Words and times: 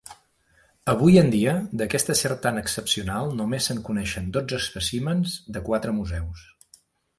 Avui 0.93 1.19
en 1.21 1.27
dia, 1.35 1.53
d'aquesta 1.81 2.15
serp 2.21 2.39
tan 2.47 2.57
excepcional 2.63 3.31
només 3.43 3.69
se'n 3.71 3.83
coneixen 3.91 4.33
dotze 4.41 4.61
espècimens 4.65 5.39
de 5.59 5.67
quatre 5.71 5.97
museus. 6.01 6.45